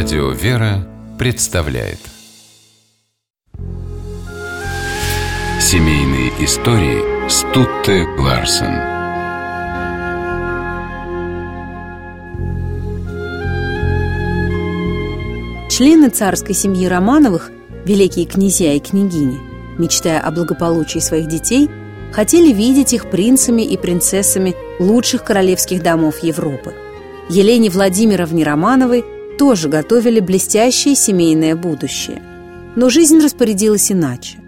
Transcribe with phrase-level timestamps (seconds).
[0.00, 0.86] Радио «Вера»
[1.18, 1.98] представляет
[5.60, 8.78] Семейные истории Стутте Ларсен
[15.68, 17.50] Члены царской семьи Романовых,
[17.84, 19.40] великие князья и княгини,
[19.78, 21.68] мечтая о благополучии своих детей,
[22.12, 26.72] хотели видеть их принцами и принцессами лучших королевских домов Европы.
[27.28, 29.04] Елене Владимировне Романовой
[29.38, 32.22] тоже готовили блестящее семейное будущее.
[32.76, 34.38] Но жизнь распорядилась иначе.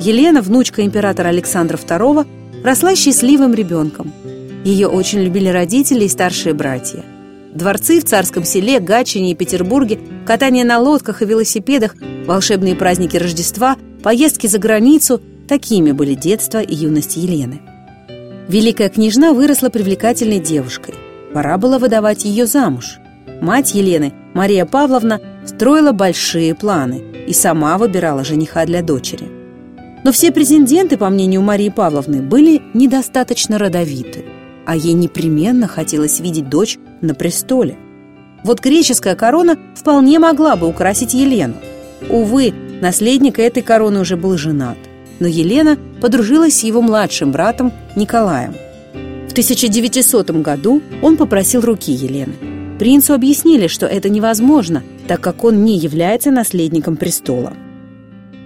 [0.00, 2.26] Елена, внучка императора Александра II,
[2.62, 4.12] росла счастливым ребенком.
[4.64, 7.04] Ее очень любили родители и старшие братья.
[7.52, 11.96] Дворцы в царском селе, Гатчине и Петербурге, катание на лодках и велосипедах,
[12.26, 17.60] волшебные праздники Рождества, поездки за границу– такими были детство и юность Елены.
[18.48, 20.94] Великая княжна выросла привлекательной девушкой.
[21.32, 22.98] Пора было выдавать ее замуж.
[23.40, 29.28] Мать Елены, Мария Павловна, строила большие планы и сама выбирала жениха для дочери.
[30.02, 34.24] Но все претенденты, по мнению Марии Павловны, были недостаточно родовиты,
[34.66, 37.76] а ей непременно хотелось видеть дочь на престоле.
[38.42, 41.54] Вот греческая корона вполне могла бы украсить Елену.
[42.08, 44.78] Увы, наследник этой короны уже был женат,
[45.20, 48.54] но Елена подружилась с его младшим братом Николаем.
[49.30, 52.32] В 1900 году он попросил руки Елены.
[52.80, 57.52] Принцу объяснили, что это невозможно, так как он не является наследником престола.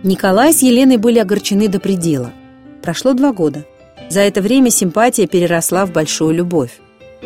[0.03, 2.35] Николай с Еленой были огорчены до предела.
[2.83, 3.65] Прошло два года.
[4.11, 6.79] За это время симпатия переросла в большую любовь.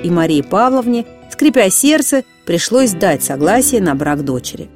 [0.05, 4.69] И Марии Павловне, скрипя сердце, пришлось дать согласие на брак дочери.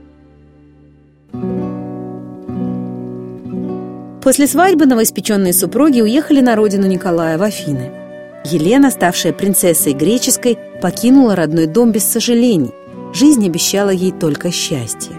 [4.20, 8.01] После свадьбы новоиспеченные супруги уехали на родину Николая в Афины.
[8.44, 12.72] Елена, ставшая принцессой греческой, покинула родной дом без сожалений.
[13.14, 15.16] Жизнь обещала ей только счастье.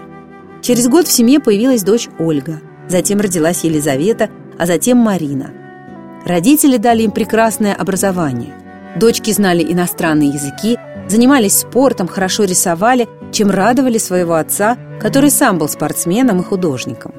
[0.62, 5.50] Через год в семье появилась дочь Ольга– Затем родилась Елизавета, а затем Марина.
[6.26, 8.54] Родители дали им прекрасное образование.
[8.96, 15.68] Дочки знали иностранные языки, занимались спортом, хорошо рисовали, чем радовали своего отца, который сам был
[15.68, 17.12] спортсменом и художником.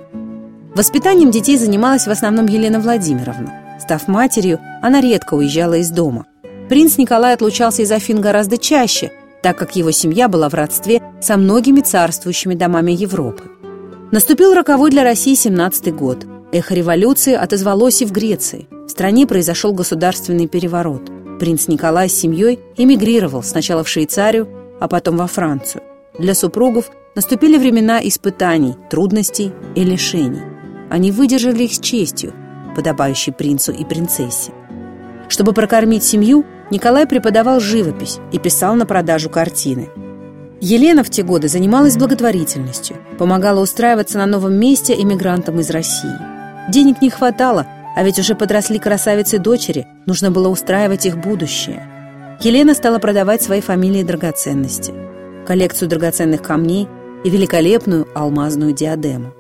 [0.75, 3.64] Воспитанием детей занималась в основном Елена Владимировна.
[3.85, 6.25] Став матерью, она редко уезжала из дома.
[6.69, 9.12] Принц Николай отлучался из Афин гораздо чаще,
[9.44, 13.44] так как его семья была в родстве со многими царствующими домами Европы.
[14.12, 16.25] Наступил роковой для России 17-й год.
[16.51, 18.68] Эхо революции отозвалось и в Греции.
[18.72, 21.03] В стране произошел государственный переворот.
[21.40, 25.84] Принц Николай с семьей эмигрировал сначала в Швейцарию, а потом во Францию.
[26.17, 30.41] Для супругов наступили времена испытаний, трудностей и лишений.
[30.90, 32.34] Они выдержали их с честью,
[32.75, 34.51] подобающей принцу и принцессе.
[35.29, 39.89] Чтобы прокормить семью, Николай преподавал живопись и писал на продажу картины–
[40.67, 46.17] Елена в те годы занималась благотворительностью, помогала устраиваться на новом месте эмигрантам из России.
[46.71, 51.87] Денег не хватало, а ведь уже подросли красавицы дочери, нужно было устраивать их будущее.
[52.41, 54.91] Елена стала продавать свои фамилии драгоценности,
[55.45, 56.87] коллекцию драгоценных камней
[57.23, 59.34] и великолепную алмазную диадему.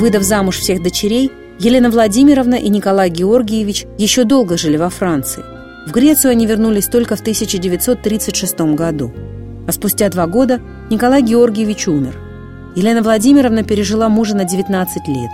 [0.00, 1.30] Выдав замуж всех дочерей,
[1.60, 5.44] Елена Владимировна и Николай Георгиевич еще долго жили во Франции–
[5.86, 9.12] в Грецию они вернулись только в 1936 году.
[9.66, 10.60] А спустя два года
[10.90, 12.18] Николай Георгиевич умер.
[12.76, 15.30] Елена Владимировна пережила мужа на 19 лет.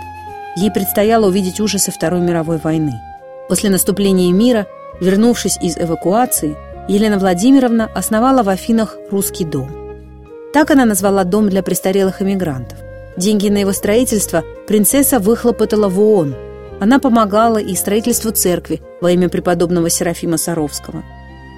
[0.55, 2.93] Ей предстояло увидеть ужасы Второй мировой войны.
[3.49, 4.67] После наступления мира,
[5.01, 6.55] вернувшись из эвакуации,
[6.87, 9.69] Елена Владимировна основала в Афинах русский дом.
[10.53, 12.79] Так она назвала дом для престарелых эмигрантов.
[13.17, 16.35] Деньги на его строительство принцесса выхлопотала в ООН–
[16.79, 21.03] она помогала и строительству церкви во имя преподобного Серафима Саровского.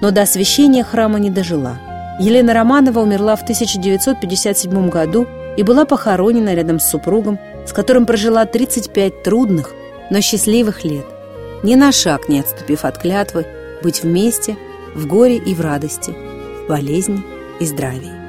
[0.00, 1.78] Но до освящения храма не дожила.
[2.18, 5.26] Елена Романова умерла в 1957 году
[5.56, 9.74] и была похоронена рядом с супругом, с которым прожила 35 трудных,
[10.10, 11.06] но счастливых лет,
[11.62, 13.46] ни на шаг не отступив от клятвы
[13.82, 14.56] быть вместе
[14.94, 17.22] в горе и в радости, в болезни
[17.58, 18.19] и здравии.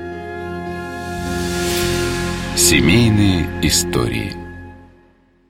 [2.72, 4.34] Семейные истории–